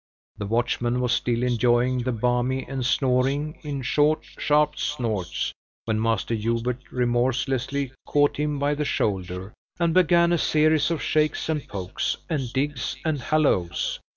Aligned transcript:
The 0.39 0.47
watchman 0.47 0.99
was 0.99 1.11
still 1.11 1.43
enjoying 1.43 1.99
the 1.99 2.11
balmy, 2.11 2.65
and 2.67 2.83
snoring 2.83 3.59
in 3.61 3.83
short, 3.83 4.23
sharp 4.39 4.75
snorts, 4.79 5.53
when 5.85 6.01
Master 6.01 6.33
Hubert 6.33 6.79
remorselessly 6.89 7.91
caught 8.07 8.37
him 8.37 8.57
by 8.57 8.73
the 8.73 8.83
shoulder, 8.83 9.53
and 9.79 9.93
began 9.93 10.31
a 10.33 10.39
series 10.39 10.89
of 10.89 11.03
shakes 11.03 11.49
and 11.49 11.67
pokes, 11.67 12.17
and 12.31 12.51
digs, 12.51 12.95
and 13.05 13.21
"hallos!" 13.21 13.99